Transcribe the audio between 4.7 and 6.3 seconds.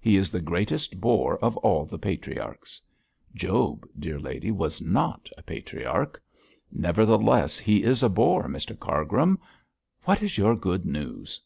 not a patriarch.'